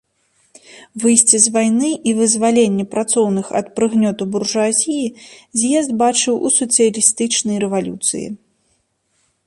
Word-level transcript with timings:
Выйсце 1.01 1.37
з 1.43 1.47
вайны 1.57 1.89
і 2.11 2.13
вызваленне 2.21 2.85
працоўных 2.95 3.47
ад 3.61 3.67
прыгнёту 3.77 4.23
буржуазіі 4.33 5.05
з'езд 5.59 5.91
бачыў 6.01 6.35
у 6.49 6.55
сацыялістычнай 6.61 7.57
рэвалюцыі. 7.67 8.27